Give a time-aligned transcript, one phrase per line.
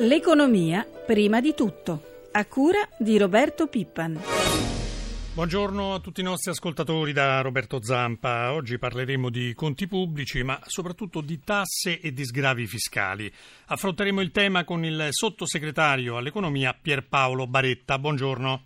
[0.00, 2.00] L'economia prima di tutto,
[2.32, 4.18] a cura di Roberto Pippan.
[5.34, 8.52] Buongiorno a tutti i nostri ascoltatori da Roberto Zampa.
[8.52, 13.32] Oggi parleremo di conti pubblici, ma soprattutto di tasse e di sgravi fiscali.
[13.66, 17.96] Affronteremo il tema con il sottosegretario all'economia Pierpaolo Baretta.
[17.96, 18.62] Buongiorno.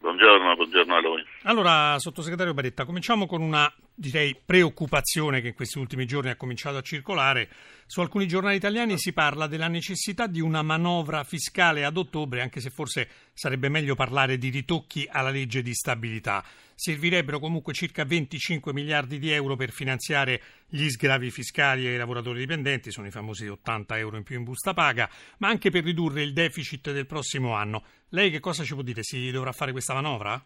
[0.00, 1.24] Buongiorno, buongiorno a voi.
[1.48, 6.76] Allora, sottosegretario Baretta, cominciamo con una direi preoccupazione che in questi ultimi giorni ha cominciato
[6.76, 7.48] a circolare.
[7.86, 12.60] Su alcuni giornali italiani si parla della necessità di una manovra fiscale ad ottobre, anche
[12.60, 16.44] se forse sarebbe meglio parlare di ritocchi alla legge di stabilità.
[16.74, 22.90] Servirebbero comunque circa 25 miliardi di euro per finanziare gli sgravi fiscali ai lavoratori dipendenti,
[22.90, 26.34] sono i famosi 80 euro in più in busta paga, ma anche per ridurre il
[26.34, 27.84] deficit del prossimo anno.
[28.10, 29.02] Lei che cosa ci può dire?
[29.02, 30.44] Si dovrà fare questa manovra?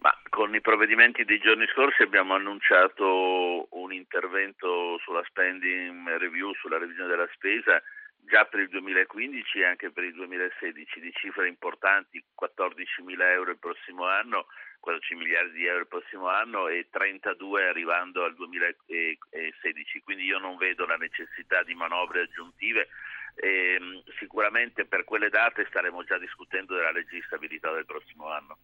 [0.00, 6.78] Ma con i provvedimenti dei giorni scorsi abbiamo annunciato un intervento sulla spending review, sulla
[6.78, 7.82] revisione della spesa
[8.30, 13.50] già per il 2015 e anche per il 2016 di cifre importanti, 14 mila euro
[13.50, 14.46] il prossimo anno,
[14.78, 20.56] 14 miliardi di euro il prossimo anno e 32 arrivando al 2016, quindi io non
[20.56, 22.88] vedo la necessità di manovre aggiuntive.
[23.34, 28.58] E, sicuramente per quelle date staremo già discutendo della legge di stabilità del prossimo anno.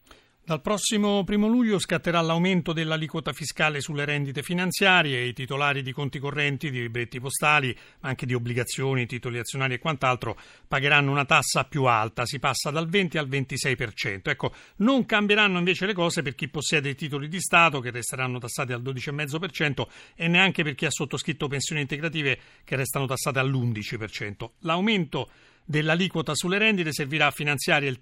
[0.46, 5.90] Dal prossimo primo luglio scatterà l'aumento dell'aliquota fiscale sulle rendite finanziarie e i titolari di
[5.90, 11.24] conti correnti, di libretti postali, ma anche di obbligazioni, titoli azionari e quant'altro pagheranno una
[11.24, 14.20] tassa più alta, si passa dal 20 al 26%.
[14.28, 18.38] Ecco, non cambieranno invece le cose per chi possiede i titoli di Stato che resteranno
[18.38, 24.50] tassati al 12,5% e neanche per chi ha sottoscritto pensioni integrative che restano tassate all'11%.
[24.60, 25.28] L'aumento
[25.66, 27.98] dell'aliquota sulle rendite servirà a finanziare il,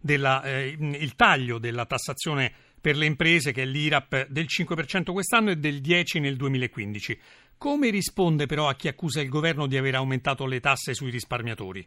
[0.00, 5.50] della, eh, il taglio della tassazione per le imprese, che è l'IRAP, del 5% quest'anno
[5.50, 7.20] e del 10% nel 2015.
[7.58, 11.84] Come risponde però a chi accusa il governo di aver aumentato le tasse sui risparmiatori?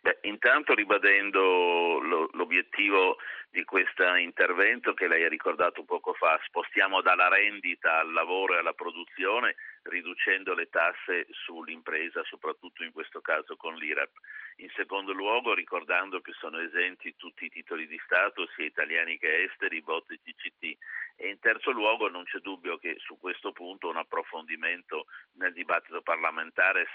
[0.00, 3.16] Beh, intanto ribadendo lo, l'obiettivo
[3.50, 8.58] di questo intervento che lei ha ricordato poco fa, spostiamo dalla rendita al lavoro e
[8.58, 14.10] alla produzione riducendo le tasse sull'impresa, soprattutto in questo caso con l'IRAP.
[14.56, 19.44] In secondo luogo ricordando che sono esenti tutti i titoli di Stato, sia italiani che
[19.44, 20.78] esteri, BOT e CCT.
[21.16, 26.02] E in terzo luogo non c'è dubbio che su questo punto un approfondimento nel dibattito
[26.02, 26.86] parlamentare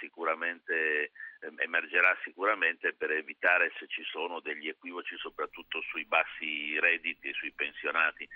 [0.00, 7.28] sicuramente ehm, emergerà sicuramente per evitare se ci sono degli equivoci soprattutto sui bassi redditi
[7.28, 8.26] e sui pensionati.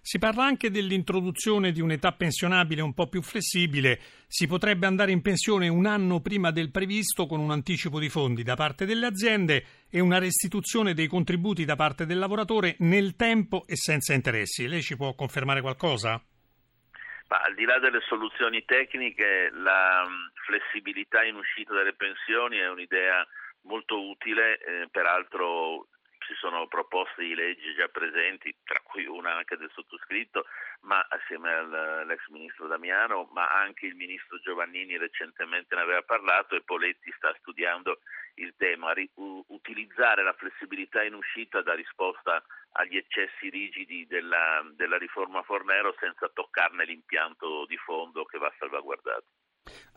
[0.00, 3.98] Si parla anche dell'introduzione di un'età pensionabile un po' più flessibile.
[4.26, 8.42] Si potrebbe andare in pensione un anno prima del previsto con un anticipo di fondi
[8.42, 13.64] da parte delle aziende e una restituzione dei contributi da parte del lavoratore nel tempo
[13.66, 14.68] e senza interessi.
[14.68, 16.22] Lei ci può confermare qualcosa?
[17.28, 22.68] Ma al di là delle soluzioni tecniche, la mm, flessibilità in uscita dalle pensioni è
[22.68, 23.26] un'idea
[23.62, 25.88] molto utile, eh, peraltro
[26.24, 30.46] ci sono proposte di legge già presenti, tra cui una anche del sottoscritto,
[30.80, 36.62] ma assieme all'ex ministro Damiano, ma anche il ministro Giovannini recentemente ne aveva parlato e
[36.62, 37.98] Poletti sta studiando
[38.36, 38.92] il tema.
[39.14, 42.42] utilizzare la flessibilità in uscita da risposta
[42.72, 49.26] agli eccessi rigidi della, della riforma Fornero senza toccarne l'impianto di fondo che va salvaguardato.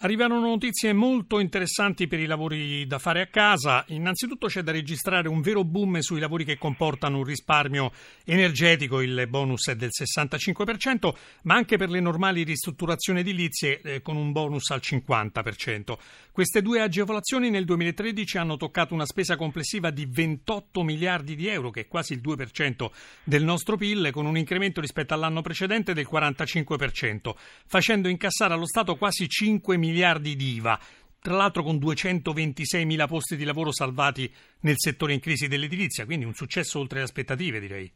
[0.01, 3.83] Arrivano notizie molto interessanti per i lavori da fare a casa.
[3.87, 7.91] Innanzitutto c'è da registrare un vero boom sui lavori che comportano un risparmio
[8.23, 14.17] energetico, il bonus è del 65%, ma anche per le normali ristrutturazioni edilizie eh, con
[14.17, 15.97] un bonus al 50%.
[16.31, 21.71] Queste due agevolazioni nel 2013 hanno toccato una spesa complessiva di 28 miliardi di euro,
[21.71, 22.91] che è quasi il 2%
[23.23, 27.31] del nostro PIL, con un incremento rispetto all'anno precedente del 45%,
[27.65, 30.79] facendo incassare allo Stato quasi 5 5 miliardi di IVA,
[31.19, 34.31] tra l'altro con 226 mila posti di lavoro salvati
[34.61, 37.91] nel settore in crisi dell'edilizia, quindi un successo oltre le aspettative direi.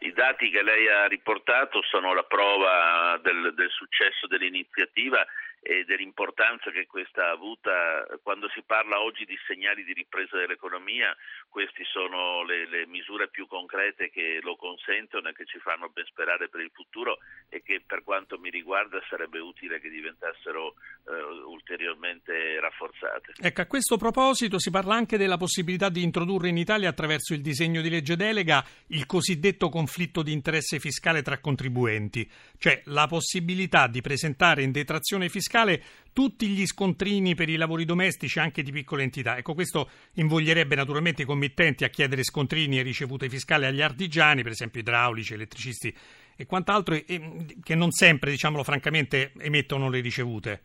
[0.00, 5.24] I dati che lei ha riportato sono la prova del, del successo dell'iniziativa
[5.66, 8.04] e dell'importanza che questa ha avuta.
[8.22, 11.16] Quando si parla oggi di segnali di ripresa dell'economia,
[11.48, 16.04] queste sono le, le, misure più concrete che lo consentono e che ci fanno ben
[16.04, 17.16] sperare per il futuro
[17.48, 20.74] e che per quanto mi riguarda sarebbe utile che diventassero
[21.08, 23.32] eh, ulteriormente rafforzate.
[23.40, 27.40] Ecco, a questo proposito si parla anche della possibilità di introdurre in Italia attraverso il
[27.40, 33.86] disegno di legge delega il cosiddetto conflitto di interesse fiscale tra contribuenti, cioè la possibilità
[33.86, 35.80] di presentare in detrazione fiscale fiscale
[36.12, 39.36] tutti gli scontrini per i lavori domestici anche di piccole entità.
[39.36, 44.52] Ecco, questo invoglierebbe naturalmente i committenti a chiedere scontrini e ricevute fiscali agli artigiani, per
[44.52, 45.94] esempio idraulici, elettricisti
[46.36, 50.62] e quant'altro, e, che non sempre, diciamolo francamente, emettono le ricevute.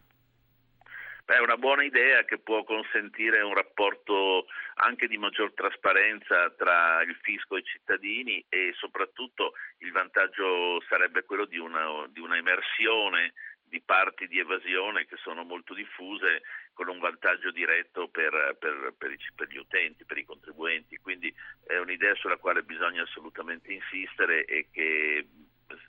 [1.26, 4.48] È una buona idea che può consentire un rapporto
[4.82, 11.24] anche di maggior trasparenza tra il fisco e i cittadini e soprattutto il vantaggio sarebbe
[11.26, 13.34] quello di una, di una emersione
[13.70, 16.42] di parti di evasione che sono molto diffuse
[16.74, 20.98] con un vantaggio diretto per, per, per, i, per, gli utenti, per i contribuenti.
[20.98, 21.34] Quindi
[21.66, 25.28] è un'idea sulla quale bisogna assolutamente insistere e che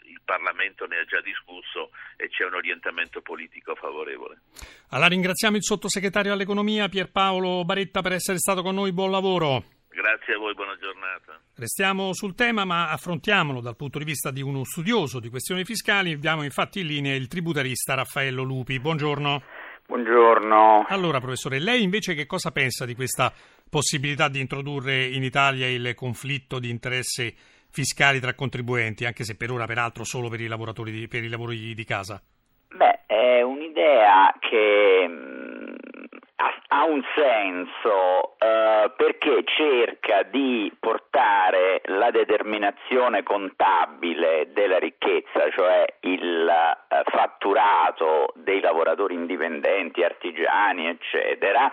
[0.05, 4.41] il Parlamento ne ha già discusso e c'è un orientamento politico favorevole.
[4.91, 9.80] Allora ringraziamo il sottosegretario all'economia Pierpaolo Baretta per essere stato con noi, buon lavoro.
[10.00, 11.38] Grazie a voi, buona giornata.
[11.56, 16.12] Restiamo sul tema, ma affrontiamolo dal punto di vista di uno studioso di questioni fiscali.
[16.12, 18.81] Abbiamo infatti in linea il tributarista Raffaello Lupi.
[18.81, 19.43] Buongiorno.
[19.87, 20.87] Buongiorno.
[20.88, 23.31] Allora, professore, lei invece che cosa pensa di questa
[23.69, 27.37] possibilità di introdurre in Italia il conflitto di interessi
[27.69, 31.29] fiscali tra contribuenti, anche se per ora peraltro solo per i, lavoratori di, per i
[31.29, 32.23] lavori di casa?
[32.75, 35.40] Beh, è un'idea che
[36.69, 46.51] ha un senso eh, perché cerca di portare la determinazione contabile della ricchezza, cioè il
[47.05, 51.70] fatturato dei lavoratori indipendenti, artigiani, eccetera,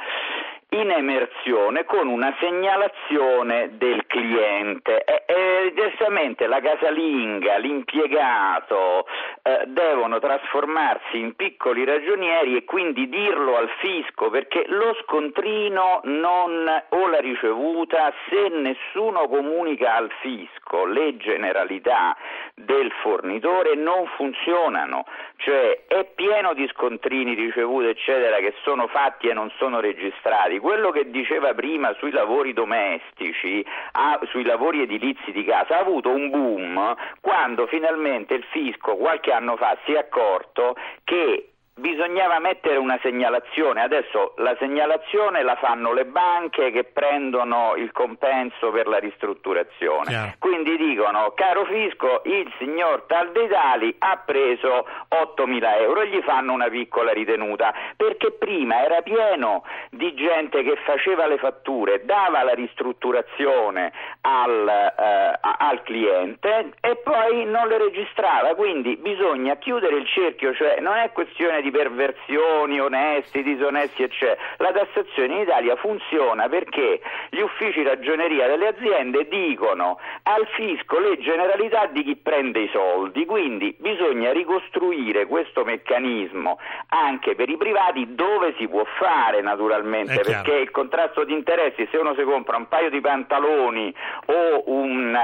[0.69, 5.03] in emersione con una segnalazione del cliente.
[5.03, 9.05] E, e diversamente la casalinga, l'impiegato
[9.43, 16.65] eh, devono trasformarsi in piccoli ragionieri e quindi dirlo al fisco perché lo scontrino non,
[16.89, 22.15] o la ricevuta se nessuno comunica al fisco le generalità
[22.53, 25.05] del fornitore non funzionano,
[25.37, 30.59] cioè è pieno di scontrini ricevuti eccetera che sono fatti e non sono registrati.
[30.59, 36.09] Quello che diceva prima sui lavori domestici, ha, sui lavori edilizi di casa, ha avuto
[36.09, 42.77] un boom quando finalmente il fisco qualche anno fa si è accorto che bisognava mettere
[42.77, 48.97] una segnalazione, adesso la segnalazione la fanno le banche che prendono il compenso per la
[48.97, 50.33] ristrutturazione, Chiaro.
[50.39, 56.21] quindi dicono caro fisco il signor tal dei tali ha preso 8.000 euro e gli
[56.21, 62.43] fanno una piccola ritenuta, perché prima era pieno di gente che faceva le fatture, dava
[62.43, 63.91] la ristrutturazione
[64.21, 70.79] al, eh, al cliente e poi non le registrava, quindi bisogna chiudere il cerchio, cioè
[70.79, 74.39] non è questione di di perversioni, onesti, disonesti, eccetera.
[74.57, 81.17] La tassazione in Italia funziona perché gli uffici ragioneria delle aziende dicono al fisco le
[81.19, 86.57] generalità di chi prende i soldi, quindi bisogna ricostruire questo meccanismo
[86.89, 91.97] anche per i privati dove si può fare naturalmente, perché il contrasto di interessi, se
[91.97, 93.93] uno si compra un paio di pantaloni
[94.25, 95.17] o un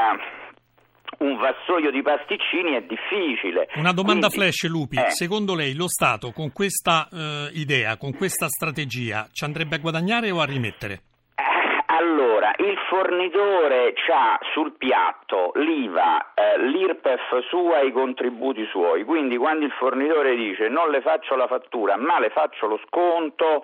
[1.23, 3.69] un vassoio di pasticcini è difficile.
[3.75, 4.97] Una domanda Quindi, flash, Lupi.
[4.97, 5.09] Eh.
[5.09, 10.29] Secondo lei lo Stato con questa eh, idea, con questa strategia, ci andrebbe a guadagnare
[10.31, 11.01] o a rimettere?
[11.35, 19.05] Eh, allora, il fornitore ha sul piatto l'IVA, eh, l'IRPEF sua e i contributi suoi,
[19.05, 23.63] quindi quando il fornitore dice non le faccio la fattura ma le faccio lo sconto,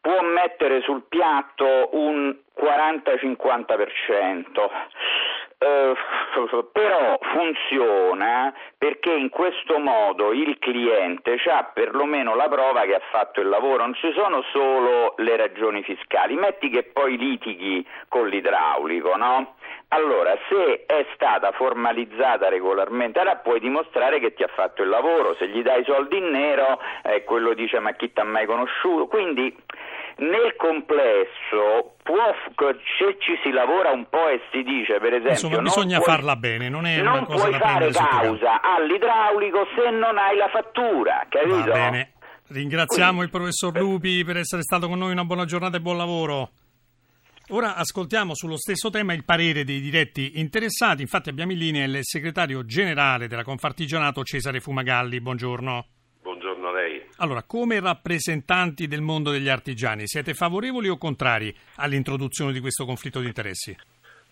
[0.00, 4.70] può mettere sul piatto un 40-50%.
[5.64, 5.94] Eh,
[6.72, 13.40] però funziona perché in questo modo il cliente ha perlomeno la prova che ha fatto
[13.40, 19.16] il lavoro, non ci sono solo le ragioni fiscali, metti che poi litighi con l'idraulico,
[19.16, 19.54] no?
[19.88, 25.34] Allora, se è stata formalizzata regolarmente, allora puoi dimostrare che ti ha fatto il lavoro,
[25.36, 29.06] se gli dai soldi in nero, eh, quello dice ma chi ti ha mai conosciuto,
[29.06, 29.54] quindi
[30.16, 32.34] nel complesso, può,
[32.98, 36.36] se ci si lavora un po' e si dice, per esempio, Insomma, bisogna puoi, farla
[36.36, 41.26] bene, non è non una cosa puoi fare causa all'idraulico se non hai la fattura,
[41.28, 41.70] capito?
[41.70, 42.12] Va bene.
[42.46, 45.96] Ringraziamo Quindi, il professor Lupi per essere stato con noi, una buona giornata e buon
[45.96, 46.50] lavoro.
[47.48, 51.02] Ora ascoltiamo sullo stesso tema il parere dei diretti interessati.
[51.02, 55.20] Infatti abbiamo in linea il segretario generale della Confartigianato Cesare Fumagalli.
[55.20, 55.86] Buongiorno.
[57.18, 63.20] Allora, come rappresentanti del mondo degli artigiani, siete favorevoli o contrari all'introduzione di questo conflitto
[63.20, 63.76] di interessi?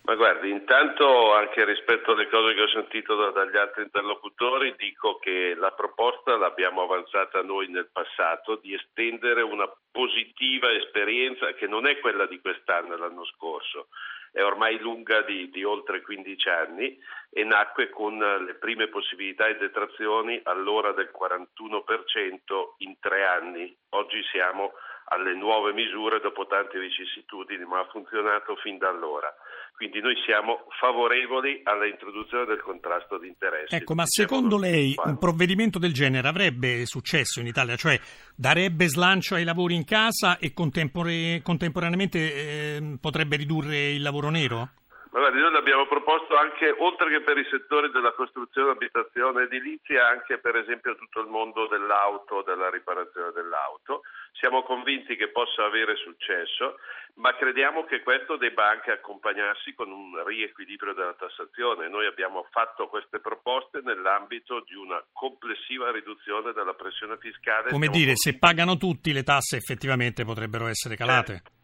[0.05, 5.17] Ma guardi, intanto anche rispetto alle cose che ho sentito da, dagli altri interlocutori, dico
[5.17, 11.87] che la proposta l'abbiamo avanzata noi nel passato di estendere una positiva esperienza che non
[11.87, 13.87] è quella di quest'anno e l'anno scorso,
[14.33, 16.99] è ormai lunga di, di, oltre 15 anni
[17.29, 23.77] e nacque con le prime possibilità di detrazioni allora del 41% in tre anni.
[23.89, 24.73] Oggi siamo
[25.05, 29.33] alle nuove misure dopo tante vicissitudini, ma ha funzionato fin da allora.
[29.75, 33.75] Quindi noi siamo favorevoli all'introduzione del contrasto di interessi.
[33.75, 37.75] Ecco, ma secondo lei un provvedimento del genere avrebbe successo in Italia?
[37.75, 37.99] Cioè
[38.35, 44.69] darebbe slancio ai lavori in casa e contempore- contemporaneamente eh, potrebbe ridurre il lavoro nero?
[45.13, 50.39] Guardi, noi l'abbiamo proposto anche, oltre che per i settori della costruzione, abitazione, edilizia, anche
[50.39, 54.01] per esempio tutto il mondo dell'auto, della riparazione dell'auto.
[54.33, 56.81] Siamo convinti che possa avere successo,
[57.21, 61.87] ma crediamo che questo debba anche accompagnarsi con un riequilibrio della tassazione.
[61.89, 67.69] Noi abbiamo fatto queste proposte nell'ambito di una complessiva riduzione della pressione fiscale.
[67.69, 71.33] Come dire, se pagano tutti le tasse effettivamente potrebbero essere calate.
[71.33, 71.61] Certo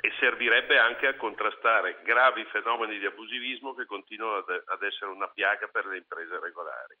[0.00, 5.66] e servirebbe anche a contrastare gravi fenomeni di abusivismo che continuano ad essere una piaga
[5.68, 6.96] per le imprese regolari.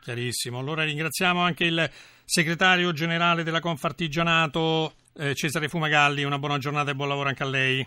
[0.00, 0.58] Chiarissimo.
[0.58, 1.90] Allora ringraziamo anche il
[2.24, 6.24] segretario generale della Confartigianato, eh, Cesare Fumagalli.
[6.24, 7.86] Una buona giornata e buon lavoro anche a lei.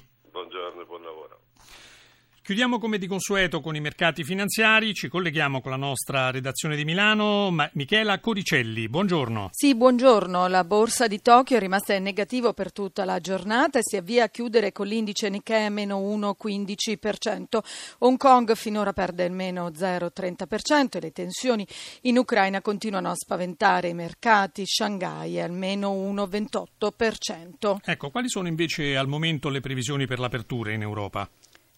[2.43, 6.83] Chiudiamo come di consueto con i mercati finanziari, ci colleghiamo con la nostra redazione di
[6.83, 9.47] Milano, Michela Coricelli, buongiorno.
[9.53, 10.47] Sì, buongiorno.
[10.47, 14.25] La borsa di Tokyo è rimasta in negativo per tutta la giornata e si avvia
[14.25, 17.59] a chiudere con l'indice Nikkei meno 1,15%.
[17.99, 21.65] Hong Kong finora perde il meno 0,30% e le tensioni
[22.01, 24.65] in Ucraina continuano a spaventare i mercati.
[24.65, 27.77] Shanghai è al meno 1,28%.
[27.85, 31.25] Ecco, quali sono invece al momento le previsioni per l'apertura in Europa?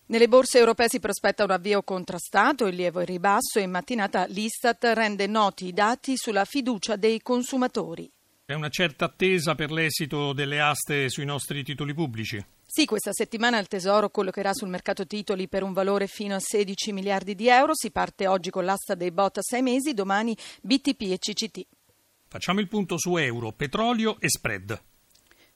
[0.08, 4.92] Nelle borse europee si prospetta un avvio contrastato, il lieve ribasso e in mattinata l'Istat
[4.94, 8.08] rende noti i dati sulla fiducia dei consumatori.
[8.46, 12.44] C'è una certa attesa per l'esito delle aste sui nostri titoli pubblici?
[12.64, 16.92] Sì, questa settimana il Tesoro collocherà sul mercato titoli per un valore fino a 16
[16.92, 17.72] miliardi di euro.
[17.74, 21.66] Si parte oggi con l'asta dei bot a sei mesi, domani BTP e CCT.
[22.28, 24.80] Facciamo il punto su euro, petrolio e spread.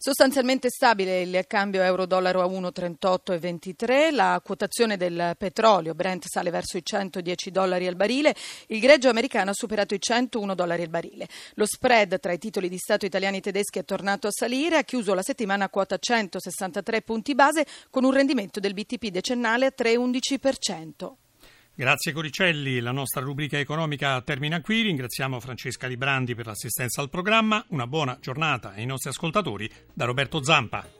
[0.01, 6.85] Sostanzialmente stabile il cambio euro-dollaro a 1,38,23, la quotazione del petrolio Brent sale verso i
[6.85, 8.33] 110 dollari al barile,
[8.67, 11.27] il greggio americano ha superato i 101 dollari al barile.
[11.55, 14.83] Lo spread tra i titoli di Stato italiani e tedeschi è tornato a salire, ha
[14.83, 19.73] chiuso la settimana a quota 163 punti base con un rendimento del BTP decennale a
[19.77, 21.28] 3,11%.
[21.79, 27.63] Grazie Coricelli, la nostra rubrica economica termina qui, ringraziamo Francesca Librandi per l'assistenza al programma,
[27.69, 30.98] una buona giornata ai nostri ascoltatori da Roberto Zampa.